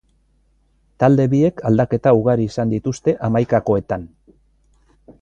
Talde 1.03 1.27
biek 1.33 1.61
aldaketa 1.71 2.15
ugari 2.21 2.49
izan 2.53 2.75
dituzte 2.75 3.15
hamaikakoetan. 3.29 4.11